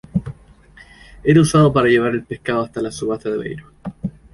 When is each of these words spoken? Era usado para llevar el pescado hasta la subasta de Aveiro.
Era 1.23 1.41
usado 1.41 1.71
para 1.71 1.87
llevar 1.87 2.13
el 2.15 2.23
pescado 2.23 2.63
hasta 2.63 2.81
la 2.81 2.91
subasta 2.91 3.29
de 3.29 3.35
Aveiro. 3.35 3.71